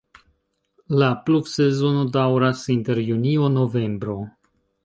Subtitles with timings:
[1.01, 4.21] La pluvsezono daŭras inter junio-novembro.